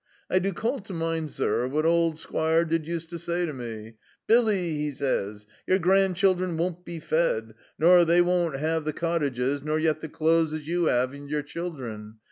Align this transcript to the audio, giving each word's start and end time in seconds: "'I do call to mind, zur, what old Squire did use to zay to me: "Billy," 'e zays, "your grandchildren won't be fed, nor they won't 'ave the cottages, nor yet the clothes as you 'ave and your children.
"'I 0.31 0.39
do 0.39 0.51
call 0.53 0.79
to 0.79 0.93
mind, 0.93 1.29
zur, 1.29 1.67
what 1.67 1.85
old 1.85 2.17
Squire 2.17 2.65
did 2.65 2.87
use 2.87 3.05
to 3.05 3.19
zay 3.19 3.45
to 3.45 3.53
me: 3.53 3.97
"Billy," 4.25 4.57
'e 4.57 4.89
zays, 4.91 5.45
"your 5.67 5.77
grandchildren 5.77 6.57
won't 6.57 6.83
be 6.83 6.99
fed, 6.99 7.53
nor 7.77 8.03
they 8.03 8.19
won't 8.23 8.55
'ave 8.55 8.83
the 8.83 8.93
cottages, 8.93 9.61
nor 9.61 9.77
yet 9.77 10.01
the 10.01 10.09
clothes 10.09 10.55
as 10.55 10.67
you 10.67 10.89
'ave 10.89 11.15
and 11.15 11.29
your 11.29 11.43
children. 11.43 12.15